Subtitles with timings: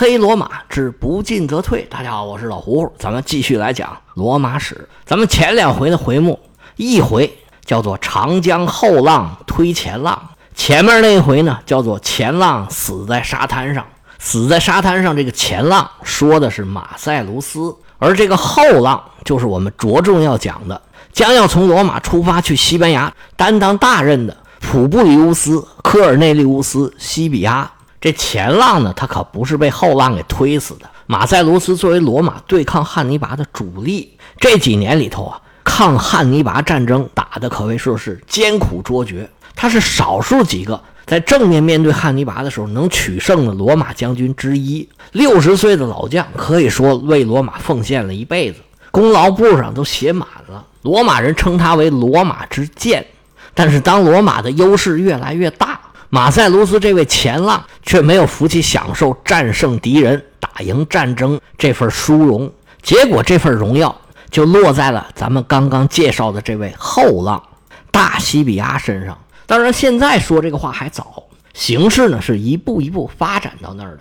[0.00, 1.86] 黑罗马之不进则退。
[1.90, 4.88] 大家好，我是老胡，咱们继续来讲罗马史。
[5.04, 6.40] 咱们前两回的回目，
[6.76, 7.30] 一回
[7.66, 10.18] 叫做长江后浪推前浪，
[10.54, 13.84] 前面那一回呢叫做前浪死在沙滩上。
[14.18, 20.80] 死在沙滩上，这个前浪说的是马塞卢斯，而这个后浪就是我们着重要讲的，
[21.12, 27.70] 将要从罗马出发去西班牙担当大任的普布里乌斯·科尔内利乌斯·西比亚。
[28.00, 30.88] 这前浪呢，他可不是被后浪给推死的。
[31.06, 39.28] 马塞卢斯作为罗马对抗汉尼拔的主力，这几年里头啊，抗汉尼拔战争打的可谓说是艰苦卓绝。
[39.54, 44.88] 他是少数几个在正面面对汉尼拔的时候能取胜的罗马将军之一。
[45.12, 50.64] 六十岁的老将，可以说为罗马奉献了一辈子，功劳簿上都写满了。
[50.82, 53.04] 罗马人称他为“罗马之剑”。
[53.52, 55.78] 但是当罗马的优势越来越大。
[56.12, 63.96] 马塞卢斯这位前浪却没有福气享受战胜敌人、打赢战争这份殊荣，结果这份荣耀
[64.28, 67.40] 就落在了咱们刚刚介绍的这位后浪
[67.92, 69.16] 大西比亚身上。
[69.46, 71.22] 当然，现在说这个话还早，
[71.54, 74.00] 形势呢是一步一步发展到那儿的。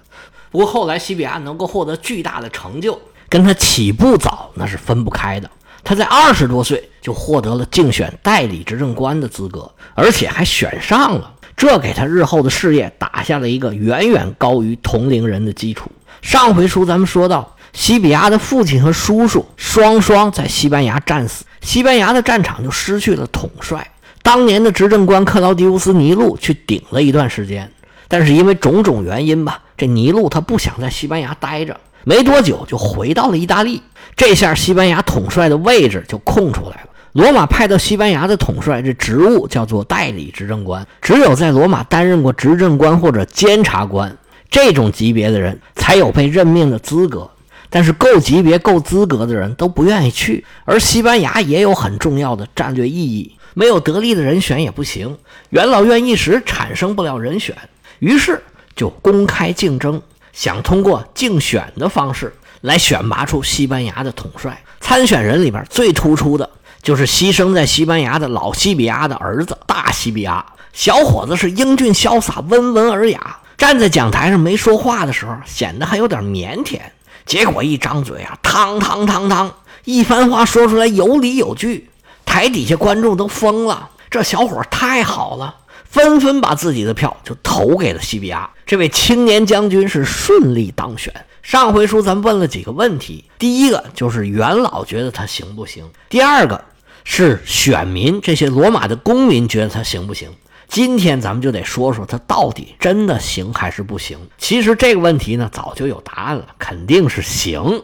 [0.49, 5.47] 不过后来西比亚能够获得巨大的成就，跟他起步早那是分不开的。
[5.83, 11.33] 他在二十多岁就获得了竞选代理执政官的资格，而且还选上了。
[11.59, 15.91] 这给他日后的事业打下了一个远远高于同龄人的基础。
[16.21, 23.85] 上回书咱们说到，西比亚的父亲和叔叔双双在西班牙战死，西班牙的战场就失去了统帅。
[24.21, 27.69] 当年的执政官克劳狄乌斯·尼禄去顶了一段时间，
[28.07, 33.83] 但是因为种种原因吧，这尼禄他不想在西班牙待着，没多久就回到了意大利。
[34.15, 36.88] 这下西班牙统帅的位置就空出来了。
[37.13, 40.85] 罗马派到西班牙的统帅，这职务叫做代理执政官。
[41.01, 44.15] 只有在罗马担任过执政官或者监察官
[44.49, 47.29] 这种级别的人，才有被任命的资格。
[47.71, 50.43] 但是够级别、够资格的人都不愿意去。
[50.65, 55.17] 而西班牙也有很重要的战略意义，没有得力的人选也不行。
[55.49, 57.55] 元老院一时产生不了人选，
[57.99, 58.41] 于是
[58.75, 64.59] 就公开竞争，想通过竞选的方式来选拔出西班牙的统帅。
[64.79, 66.49] 参选人里边最突出的。
[66.81, 76.79] 就是牺牲在西班牙的老西比亚的儿子大西比亚，小伙子是英俊潇洒、温文尔雅，站在讲台上没说话的时候显得还有点腼腆，
[77.25, 79.51] 结果一张嘴啊，汤汤汤汤，
[79.83, 81.89] 一番话说出来有理有据，
[82.25, 91.13] 台底下观众都疯了，这小伙太好了，纷纷把自己的票就投给了西比亚，这位青年将军是顺利当选。
[91.41, 96.63] 上回书咱们问了几个问题，第一个就是元老觉得他行不行，第二个。
[97.05, 100.29] 是选民这些罗马的公民觉得他行不行？
[100.67, 104.19] 今天咱们就得说说他到底真的行还是不行。
[104.37, 107.81] 其实这个问题呢，早就有答案了，肯定是行。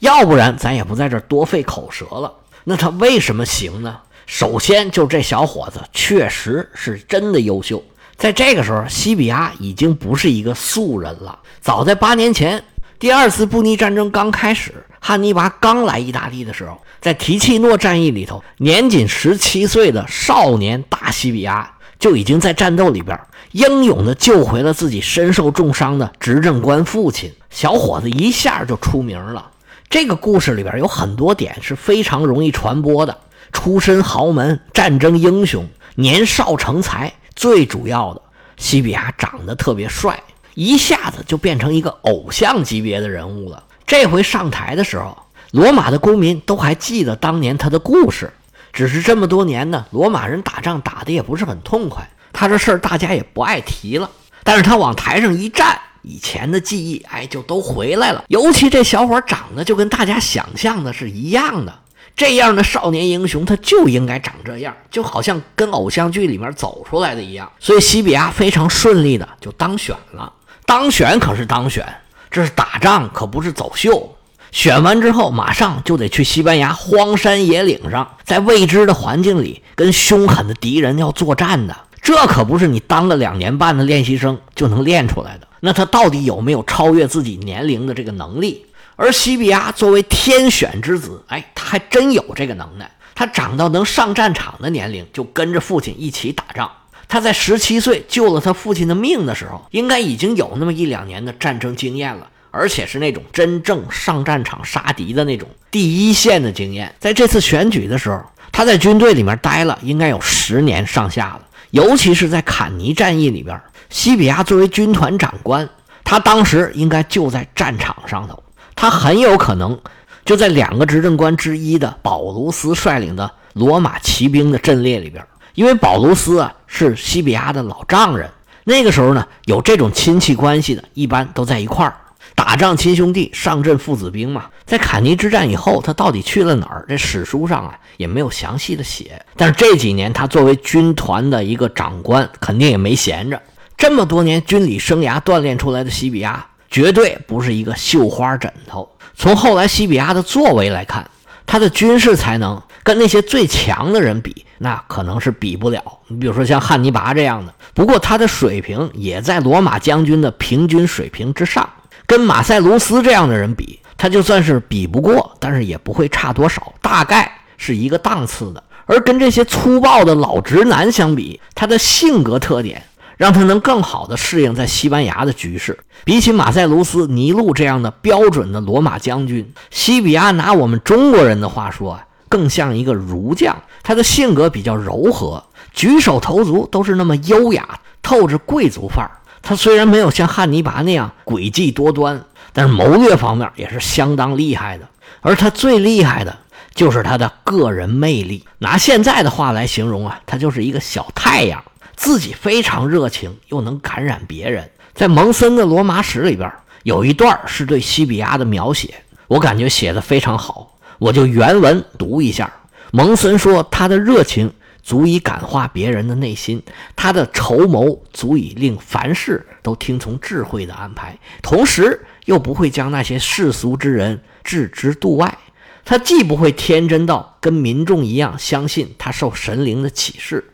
[0.00, 2.32] 要不然咱也不在这多费口舌了。
[2.64, 3.96] 那他为什么行呢？
[4.26, 7.80] 首先就这小伙子确实是真的优秀。
[8.16, 11.38] 在这个时候，西比亚已经不是一个素人了。
[11.60, 12.64] 早在八年前，
[13.04, 14.72] 第二次布匿战争刚开始。
[14.98, 23.20] 汉尼拔刚来意大利的时候，在提契诺战役里头，年仅十七岁的少年大西比亚就已经在战斗里边
[23.52, 27.30] 英勇地救回了自己身受重伤的执政官父亲。
[27.50, 29.50] 小伙子一下就出名了。
[29.90, 33.18] 这个故事里边有很多点是非常容易传播的：
[33.52, 38.22] 出身豪门、战争英雄、年少成才，最主要的，
[38.56, 40.18] 西比亚长得特别帅，
[40.54, 43.62] 一下子就变成一个偶像级别的人物了。
[43.86, 45.16] 这回上台的时候，
[45.50, 48.32] 罗马的公民都还记得当年他的故事。
[48.72, 54.10] 只是这么多年呢，罗马人打仗打的也不是很痛快，他这事儿大家也不爱提了。
[54.42, 58.24] 但是他往台上一站，以前的记忆哎就都回来了。
[58.28, 61.72] 尤其这小伙长得就跟大家想象的是一样的，
[62.16, 67.50] 这样的少年英雄他就应该长这样，就好像跟偶像剧里面走出来的一样。
[67.60, 70.32] 所以西比亚非常顺利的就当选了。
[70.66, 71.86] 当选可是当选。
[72.30, 74.16] 这是打仗，可不是走秀。
[74.50, 81.76] 选完之后，马上就得去西班牙荒山野岭上，在未知的环境里跟凶狠的敌人要作战的。
[82.02, 85.46] 这可不是你当了两年半的练习生就能练出来的。
[85.60, 88.66] 那他到底有没有超越自己年龄的这个能力？
[88.96, 92.90] 而西比亚作为天选之子，哎，他还真有这个能耐。
[93.14, 96.70] 他长到能上战场的年龄，就跟着父亲一起打仗。
[97.14, 106.92] 他在十七岁救了他父亲的命的时候，应该已经有那么一两年的战争经验了，而且是那种真正上战场杀敌的那种第一线的经验。
[106.98, 108.20] 在这次选举的时候，
[108.50, 115.68] 他在军队里面待了应该有十年上下了，尤其是在坎尼战役里边，西比亚作为军团长官，
[116.02, 118.42] 他当时应该就在战场上头，
[118.74, 119.80] 他很有可能
[120.24, 128.30] 就在两个执政官之一的保卢斯率领的罗马骑兵的阵列里边，因为保卢斯啊是西比亚的老丈人。
[128.64, 131.94] 那个时候呢，有这种亲戚关系的，一般都在一块儿
[132.34, 134.46] 打仗，亲兄弟上阵父子兵嘛。
[134.64, 136.84] 在坎尼之战以后，他到底去了哪儿？
[136.88, 139.20] 这史书上啊也没有详细的写。
[139.36, 143.40] 但是这几年他作为军团的一个长官，肯定也没闲着。
[143.76, 148.88] 这么多年军旅生涯锻炼出来的西比亚，绝对不是一个绣花枕头。
[149.14, 151.08] 从后来西比亚的作为来看，
[151.44, 155.82] 他的军事才能跟那些最强的人比，那可能是比不了。
[156.08, 161.68] 你比如说像汉尼拔这样的，不过他的水平也在罗马将军的平均水平之上。
[162.06, 168.64] 跟马塞卢斯这样的人比，他就算是比不过，但是也不会差多少，大概是一个档次的。
[168.86, 172.82] 而跟这些粗暴的老直男相比，他的性格特点。
[173.16, 175.78] 让他能更好地适应在西班牙的局势。
[176.02, 183.56] 比起马塞卢斯、尼禄这样的标准的罗马将军，西比亚拿我们中国人的话说啊，更像一个儒将。
[183.84, 189.12] 他的性格比较柔和，举手投足都是那么优雅，透着贵族范儿。
[189.40, 194.88] 他虽然没有像汉尼拔那样诡计多端，但是谋略方面也是相当厉害的。
[195.20, 196.36] 而他最厉害的
[196.74, 198.44] 就是他的个人魅力。
[198.58, 201.62] 拿现在的话来形容啊，他就是一个小太阳。
[201.94, 204.68] 自己非常热情，又能感染别人。
[204.94, 206.50] 在蒙森的《罗马史》里边，
[206.82, 208.92] 有一段是对西比亚的描写，
[209.28, 212.52] 我感觉写的非常好，我就原文读一下。
[212.90, 214.52] 蒙森说：“他的热情
[214.82, 216.62] 足以感化别人的内心，
[216.94, 225.36] 他的筹谋足以令凡事都听从智慧的安排，同时又不会将那些世俗之人置之度外。
[225.84, 230.44] 他既不会天真到跟民众一样相信他受神灵的启示。”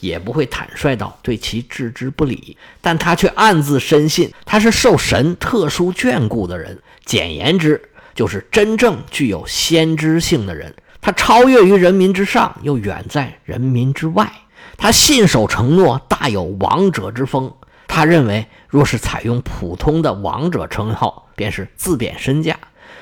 [0.00, 6.78] 也不会坦率到对其置之不理，但他却暗自深信他是受神特殊眷顾的人。
[7.04, 10.74] 简言之，就是真正具有先知性的人。
[11.00, 14.30] 他超越于人民之上，又远在人民之外。
[14.76, 17.52] 他信守承诺，大有王者之风。
[17.88, 22.58] 他认为，若是采用普通的王者称号，便是自贬身价。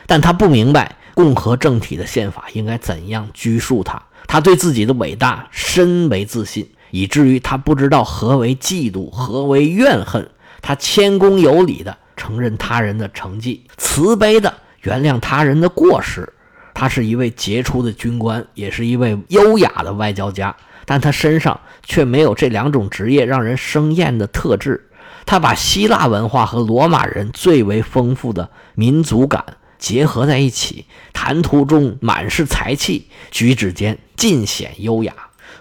[0.06, 4.02] 但他不明白共和政体的宪法应该怎样拘束他。
[4.26, 6.68] 他对自己的伟大深为自信。
[6.90, 10.30] 以至于他不知道何为嫉妒，何为怨恨。
[10.62, 16.32] 他谦恭有礼地承认他人的成绩，慈悲地原谅他人的过失。
[16.74, 20.54] 他是一位杰出的军官，也是一位优雅的外交家，
[20.84, 24.88] 但他身上却没有这两种职业让人生厌的特质。
[25.26, 29.44] 他把希腊文化和罗马人最为丰富的民族感
[29.76, 35.12] 结合在一起，谈吐中满是才气，举止间尽显优雅。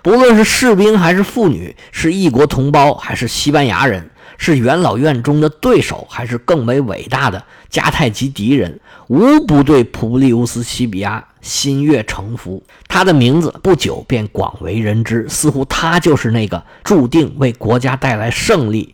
[0.03, 12.62] 不论是士兵还是妇女，是异国同胞还是西班牙人，是元老院中的对手还是更为伟大的迦太基敌人，无不对普布利乌斯·西比亚心悦诚服。
[12.88, 18.94] 他的名字不久便广为人知，似乎他就是那个注定为国家带来胜利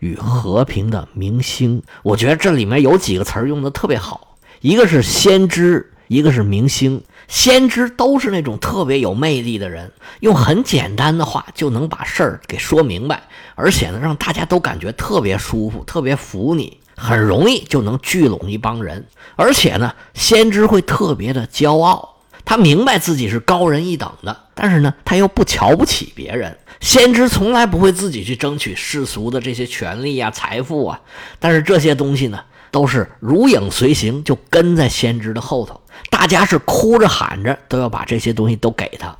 [0.00, 1.82] 与和平的明星。
[2.02, 7.02] 我觉得这里面有几个词儿用的特别好，一个是先知，一个是明星。
[7.34, 9.90] 先知都是那种特别有魅力的人，
[10.20, 13.24] 用很简单的话就能把事儿给说明白，
[13.56, 19.04] 而且呢，让大家都感觉特别舒服，特别服你，很容易就能聚拢一帮人。
[19.34, 26.56] 而且呢，先知会特别的骄傲，他明白自己是高人一等的，但是呢，他又不瞧不起别人。
[26.80, 31.00] 先知从来不会自己去争取世俗的这些权利啊、财富啊，
[31.40, 32.38] 但是这些东西呢，
[32.70, 35.80] 都是如影随形，就跟在先知的后头。
[36.10, 39.16] 大家是哭着喊着都要把这些东西都给他，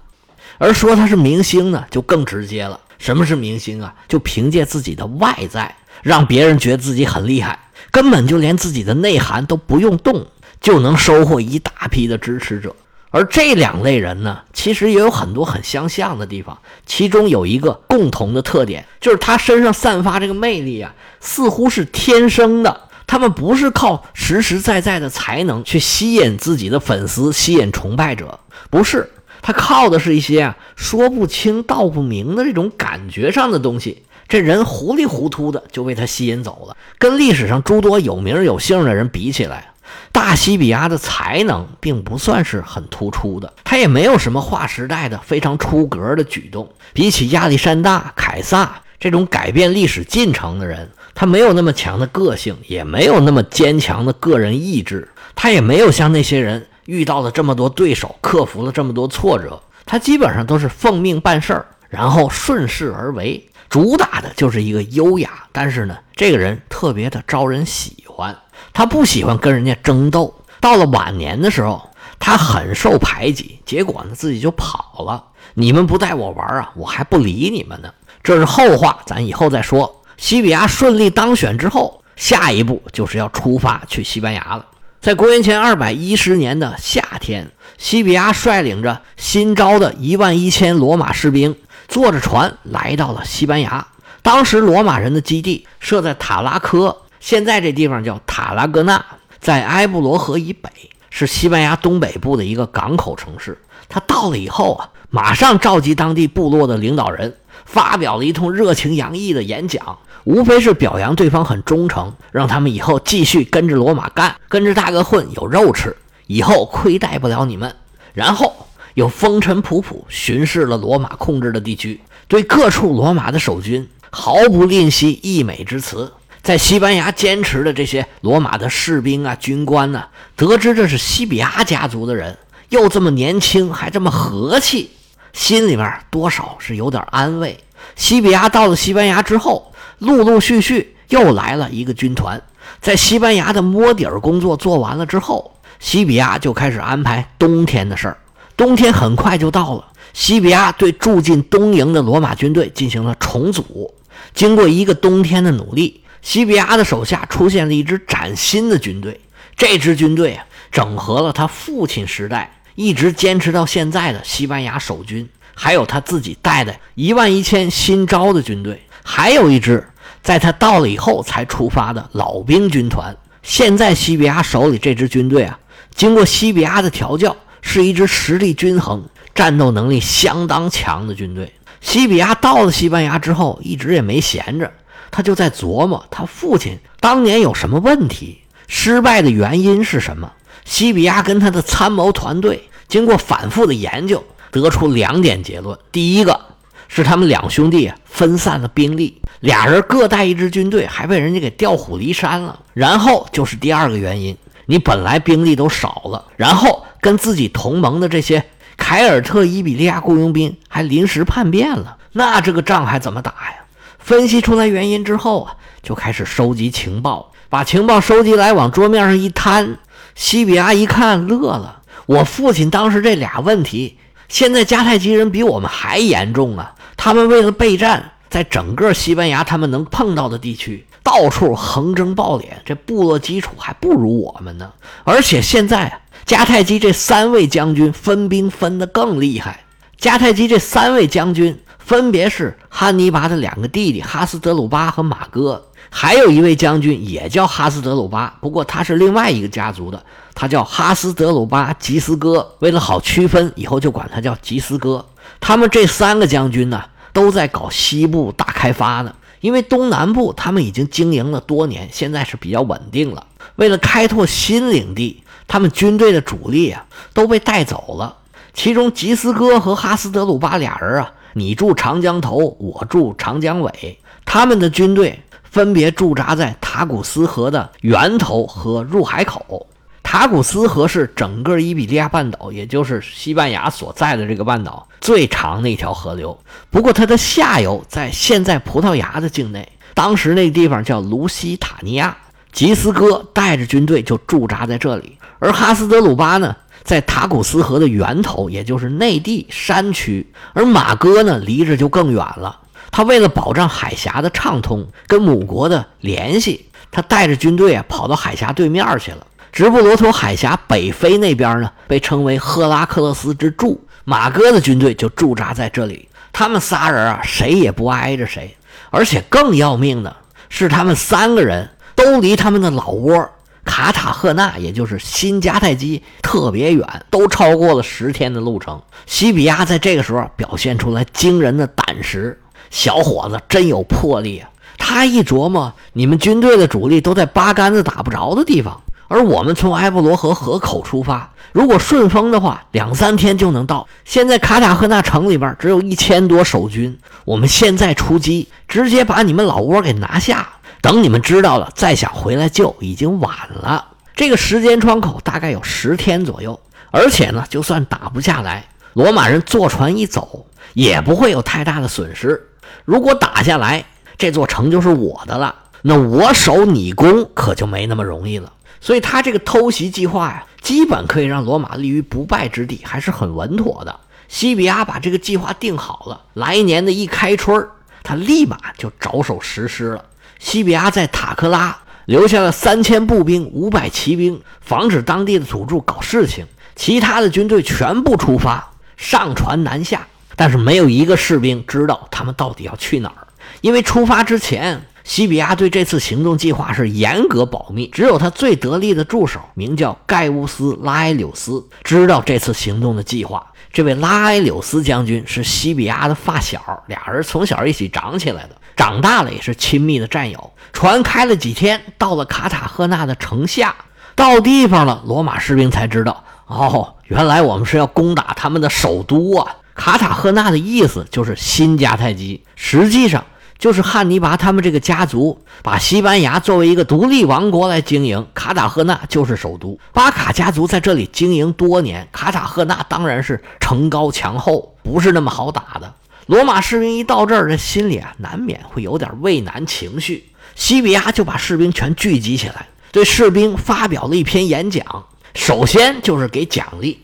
[0.58, 2.80] 而说他是明星呢，就更直接了。
[2.98, 3.94] 什么是明星啊？
[4.08, 7.58] 就凭借自己的外在，让别人觉得自己很厉害，
[7.90, 10.26] 根本就连自己的内涵都不用动，
[10.60, 12.74] 就能收获一大批的支持者。
[13.10, 22.88] 而这两类人呢，其实也有很多很相像的地方，其中有一个共同的特点，就是他身上散发这个魅力啊，似乎是天生的。
[23.06, 29.10] 他们不是靠实实在在的才能去吸引自己的粉丝、吸引崇拜者，不是，
[29.42, 34.02] 他靠的是一些啊说不清道不明的这种感觉上的东西。
[34.26, 36.76] 这人糊里糊涂的就被他吸引走了。
[36.98, 39.72] 跟历史上诸多有名有姓的人比起来，
[40.12, 46.72] 大西比亚的才能并不算是很突出的，他也没有什么划时代的非常出格的举动。
[46.94, 50.90] 比起亚历山大、凯撒这种改变历史进程的人。
[51.14, 59.62] 他没有那么强的个性，也没有那么坚强的个人意志，他也没有像那些人遇到了这么多对手，克服了这么多挫折。
[59.86, 63.48] 他基本上都是奉命办事儿，然后顺势而为。
[63.68, 65.30] 主打的就是一个优雅。
[65.52, 68.36] 但是呢，这个人特别的招人喜欢，
[68.72, 70.34] 他不喜欢跟人家争斗。
[70.60, 75.24] 到了晚年的时候，他很受排挤，结果呢，自己就跑了。
[75.54, 77.92] 你们不带我玩啊，我还不理你们呢。
[78.24, 80.02] 这是后话，咱以后再说。
[80.16, 84.64] 西比亚顺利当选之后，下一步就是要出发去西班牙了。
[85.02, 91.54] 在公元前二百一十年的夏天，西比亚率领着新招的一万一千罗马士兵，
[91.86, 93.86] 坐着船来到了西班牙。
[94.22, 99.04] 当时罗马人的基地设在塔拉科，现在这地方叫塔拉戈纳，
[99.38, 100.70] 在埃布罗河以北，
[101.10, 103.60] 是西班牙东北部的一个港口城市。
[103.86, 109.98] 他到了以后啊，马上召集当地部落的领导人，发表了一通热情洋溢的演讲。
[110.24, 115.94] 无非是表扬对方很忠诚，让他们以后继续跟着罗马干，跟着大哥混有肉吃，
[116.26, 117.76] 以后亏待不了你们。
[118.14, 118.54] 然后
[118.94, 126.10] 又风尘仆仆巡视了罗马控制的地区，对各处罗马的守军毫不吝惜溢美之词。
[126.40, 130.04] 在西班牙坚持的这些罗马的士兵啊、军官呢，
[130.36, 132.38] 得知这是西比亚家族的人，
[132.70, 134.90] 又这么年轻，还这么和气，
[135.34, 137.58] 心里面多少是有点安慰。
[137.94, 139.70] 西比亚到了西班牙之后。
[140.00, 142.42] 陆陆续续又来了一个军团，
[142.80, 148.18] 在西班牙的摸底儿工作做完了之后，西比亚就开始安排冬天的事儿。
[148.56, 153.94] 冬天很快就到了，西比亚对驻进东营的罗马军队进行了重组。
[154.34, 159.18] 经过一个冬天的努力，西比亚的手下出现了一支崭新的军队。
[159.56, 168.82] 这支军队啊，整合了他父亲时代一直坚持到现在的西班牙守军，还有他自己带的一万一千新招的军队。
[169.02, 169.86] 还有一支
[170.22, 173.14] 在他到了以后才出发的老兵军团。
[173.42, 175.58] 现在西比亚手里这支军队啊，
[175.94, 181.52] 经过西比亚的调教，是一支实力均衡、战斗能力相当强的军队。
[181.82, 184.72] 西比亚到了西班牙之后，一直也没闲着，
[185.10, 190.32] 他就在琢磨他父亲当年有什么问题，失败的原因是什么。
[190.64, 196.40] 西比亚跟他的参谋团队经过反复的研究，得出两点结论：第一个。
[196.86, 202.60] 是他们两兄弟分散了兵力，俩人各带一支军队，还被人家给调虎离山了。
[202.72, 208.44] 然后就是第二个原因，你本来兵力都少了，然后跟自己同盟的这些
[208.76, 213.64] 凯尔特伊比利亚雇佣兵还临时叛变了，那这个仗还怎么打呀？
[213.98, 219.78] 分析出来原因之后啊，就开始收集情报，把情报收集来往桌面上一摊。
[220.14, 223.98] 西比亚一看乐了，我父亲当时这俩问题。
[224.28, 226.74] 现在迦太基人比我们还严重啊！
[226.96, 234.72] 他们为了备战，在整个西班牙他们能碰到的地区，到处横征暴敛，这部落基础还不如我们呢。
[235.04, 239.60] 而且现在迦太基这三位将军分兵分得更厉害。
[240.00, 245.62] 迦太基这三位将军分别是汉尼拔的两个弟弟哈斯德鲁巴和马哥。
[245.90, 252.52] 还有一位将军也叫哈斯德鲁巴，不过他是另外一个家族的，他叫哈斯德鲁巴吉斯哥。
[252.58, 255.04] 为了好区分，以后就管他叫吉斯哥。
[255.38, 259.14] 他们这三个将军呢，都在搞西部大开发呢。
[259.40, 263.26] 因为东南部他们已经经营了多年，现在是比较稳定了。
[263.56, 268.16] 为了开拓新领地，他们军队的主力啊都被带走了。
[268.52, 275.20] 其中吉斯哥和哈斯德鲁巴俩人啊，你住长江头，我住长江尾，他们的军队。
[275.50, 279.68] 分别驻扎在塔古斯河的源头和入海口。
[280.02, 286.36] 塔古斯河是整个伊比利亚半岛，也就是西班牙所在的这个半岛最长的一条河流。
[286.70, 292.16] 不过它的下游在现在葡萄牙的境内，当时那个地方叫卢西塔尼亚。
[292.50, 302.60] 吉斯哥带着军队就驻扎在这里，而哈斯德鲁巴呢，在塔古斯河的源头，也就是内地山区，而马哥呢，离着就更远了。
[302.90, 309.26] 他为了保障海峡的畅通，跟母国的联系，他带着军队啊跑到海峡对面去了。
[309.50, 316.08] 直布罗陀海峡北非那边呢，被称为赫拉克勒斯之柱，马哥的军队就驻扎在这里。
[316.32, 318.56] 他们仨人啊，谁也不挨着谁，
[318.90, 320.14] 而且更要命的
[320.48, 323.30] 是，他们三个人都离他们的老窝
[323.64, 328.80] 卡塔赫纳，也就是新迦太基特别远，都超过了十天的路程。
[329.06, 332.38] 西比亚在这个时候表现出来惊人的胆识。
[332.70, 334.50] 小伙子真有魄力啊！
[334.76, 343.86] 他一琢磨，你们军队的主力都在八竿子打不着的地方，而我们从埃布罗河河口出发，如果顺风的话，两三天就能到。
[344.04, 350.53] 现在卡塔赫纳城里边只有一千多守军，我们现在出击，直接把你们老窝给拿下。
[350.84, 353.86] 等你们知道了，再想回来救，已经晚了。
[354.14, 356.60] 这个时间窗口大概有十天左右，
[356.90, 362.50] 而且呢，就算打不下来，罗马人坐船一走，也不会有太大的损失。
[362.84, 363.82] 如果打下来，
[364.18, 365.54] 这座城就是我的了。
[365.80, 368.52] 那我守你攻可就没那么容易了。
[368.82, 374.00] 所以他这个偷袭计划呀，基本可以让罗马立于不败之地，还是很稳妥的。
[374.28, 377.66] 西比亚把这个计划定好了，来年的一开春
[378.02, 380.04] 他立马就着手实施了。
[380.38, 386.46] 西比亚在塔克拉留下了三千步兵、五百骑兵，防止当地的土著搞事情。
[386.76, 393.26] 其他的军队全部出发，上船南下，但是没有一个士兵知道他们到底要去哪儿，
[393.60, 403.46] 因为出发之前，西比亚对这次行动计划是严格保密，只有他最得力的助手，名叫盖乌斯·拉埃柳斯，知道这次行动的计划。
[403.72, 410.52] 这位拉埃柳斯将军是西比亚的发小，俩人从小一起长起来的，长大了也是亲密的战友。
[410.72, 413.74] 船开了几天，到了卡塔赫纳的城下，
[414.14, 419.56] 到地方了，罗马士兵才知道，哦，原来我们是要攻打他们的首都啊！
[419.74, 423.24] 卡塔赫纳的意思就是新迦太基，实际上。
[423.56, 429.78] 就是汉尼拔他们这个家族把西班牙作为一个独立王国来经营，卡塔赫纳就是首都。
[429.92, 435.94] 巴卡家族在这里经营多年，卡塔赫纳当然是城高墙厚，不是那么好打的。
[436.26, 440.30] 罗马士兵一到这儿，这心里啊难免会有点畏难情绪。
[440.54, 445.06] 西比亚就把士兵全聚集起来，对士兵发表了一篇演讲。
[445.34, 447.00] 首先就是给奖励，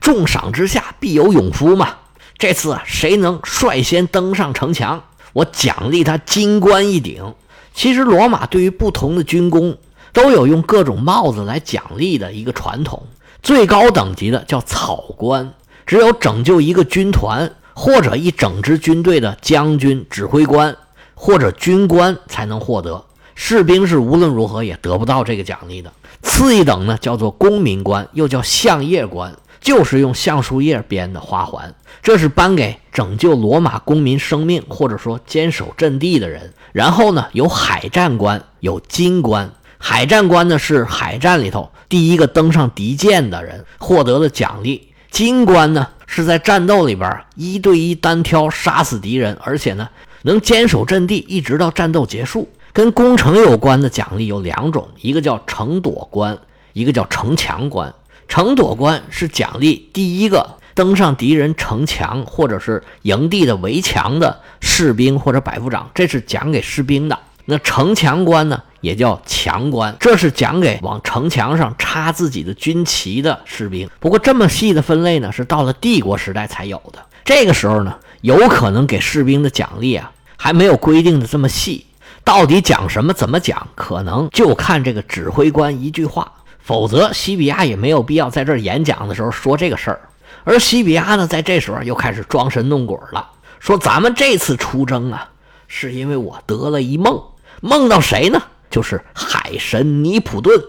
[0.00, 1.96] 重赏之下必有勇夫嘛。
[2.38, 5.04] 这次啊谁能率先登上城墙？
[5.32, 7.34] 我奖励他金冠一顶。
[7.74, 9.76] 其实罗马对于不同的军功
[10.12, 13.06] 都有用各种帽子来奖励的一个传统。
[13.42, 15.54] 最高等级的叫草冠，
[15.86, 20.76] 只有拯救一个军团或者一整支军队的将军、指挥官
[21.14, 23.04] 或者军官才能获得。
[23.34, 25.92] 士兵是无论如何也得不到这个奖励的。
[26.22, 29.34] 次一等呢，叫做公民官，又叫相叶官。
[29.60, 36.52] 就是用橡树叶编的花环，这是颁给拯救罗马公民生命或者说坚守阵地的人。
[36.72, 39.52] 然后呢，有海战官，有金官。
[39.78, 44.88] 海战官呢是海战里头第一个登上敌舰的人获得了奖励。
[45.12, 49.88] 金官呢是在战斗里边一对一单挑杀死敌人，而且呢
[50.24, 52.50] 能坚守阵地一直到战斗结束。
[52.74, 56.38] 跟攻城有关的奖励有两种，一个叫城垛关，
[56.74, 57.94] 一个叫城墙关。
[58.28, 67.18] 城垛关是奖励第一个登上敌人城墙或者是营地的围墙的士兵或者百夫长，这是奖给士兵的。
[67.46, 73.88] 那城墙关呢，也叫墙官，这是奖给往城墙上插自己的军旗的士兵。
[73.98, 76.98] 不过这么细的分类呢，是到了帝国时代才有的。
[77.24, 81.86] 这个时候呢，有可能给士兵的奖励啊，还没有规定的这么细。
[82.24, 86.30] 到底讲什么，怎么讲，可能就看这个指挥官一句话。
[86.60, 90.00] 否则，西比亚也没有必要在这儿演讲的时候说这个事儿。
[90.44, 95.28] 而西比亚呢，在这时候又开始装神弄鬼了，说：“咱们这次出征啊，
[95.68, 97.20] 是因为我得了一梦，
[97.60, 98.42] 梦到谁呢？
[98.72, 100.60] 就是海神尼普顿。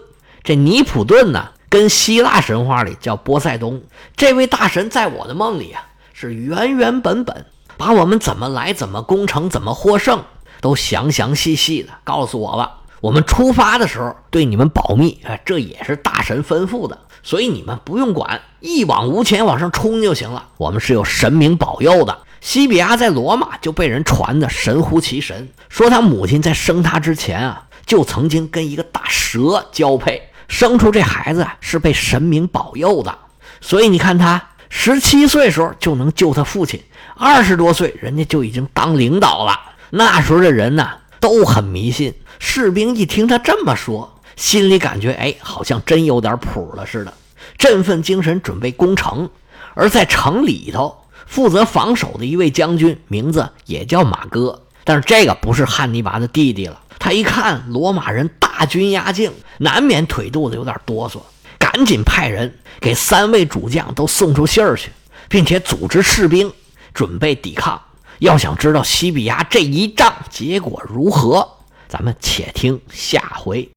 [0.44, 3.82] 这尼普顿呢，跟希腊神话里叫波塞冬。
[4.16, 10.22] 这位大神在我的梦里啊，是原原本本把我们怎么来、怎么攻城、怎么获胜，
[10.60, 20.46] 都详详细细的告诉我了。”我们出发的时候对你们保密，哎，这也是大神吩咐的，所以你们不用管，一往无前往上冲就行了。
[20.56, 22.18] 我们是有神明保佑的。
[22.40, 33.18] 西比亚在罗马就被人传的神乎其神，说他母亲在生他之前啊，就曾经跟一个大蛇交配，生出这孩子啊是被神明保佑的。
[33.60, 36.82] 所以你看他十七岁时候就能救他父亲，
[37.16, 39.58] 二十多岁人家就已经当领导了。
[39.90, 42.14] 那时候的人呢都很迷信。
[42.38, 47.14] 士兵一听他这么说，心里感觉哎，好像真有点谱了似的，
[47.56, 49.30] 振奋精神，准备攻城。
[49.74, 56.80] 而在城里头负责防守的一位将军，名字也叫马哥，但是这个不是汉尼拔的弟弟了。
[56.98, 61.18] 他一看罗马人大军压境，难免腿肚子有点哆嗦，
[61.58, 64.90] 赶紧派人给三位主将都送出信儿去，
[65.28, 66.52] 并且组织士兵
[66.92, 67.80] 准备抵抗。
[68.20, 71.46] 要想知道西比亚这一仗结果如何？
[71.88, 73.68] 咱们且听下回。